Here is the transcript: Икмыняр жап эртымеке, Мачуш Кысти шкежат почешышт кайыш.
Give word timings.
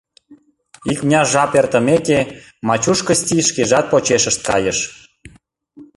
Икмыняр 0.91 1.27
жап 1.33 1.51
эртымеке, 1.59 2.19
Мачуш 2.67 2.99
Кысти 3.07 3.37
шкежат 3.49 3.85
почешышт 3.91 4.39
кайыш. 4.49 4.79